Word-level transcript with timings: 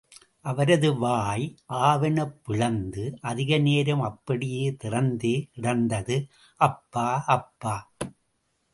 அவரது 0.45 0.97
வாய் 0.97 1.57
ஆ 1.71 1.95
வெனப் 1.95 2.45
பிளந்து, 2.45 3.17
அதிக 3.21 3.57
நேரம் 3.57 4.01
அப்படியே 4.01 4.75
திறந்தே 4.83 5.35
கிடந்தது. 5.51 6.17
அப்பா 6.61 7.23
அப்பா! 7.27 7.75